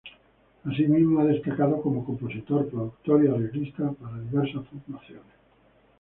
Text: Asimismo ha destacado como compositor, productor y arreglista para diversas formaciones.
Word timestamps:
Asimismo 0.65 1.19
ha 1.19 1.25
destacado 1.25 1.79
como 1.79 2.03
compositor, 2.03 2.67
productor 2.71 3.23
y 3.23 3.27
arreglista 3.27 3.91
para 3.91 4.17
diversas 4.19 4.65
formaciones. 4.67 5.25